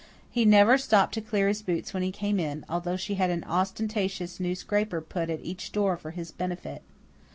[0.31, 3.43] He never stopped to clear his boots when he came in, although she had an
[3.47, 6.81] ostentatiously new scraper put at each door for his benefit.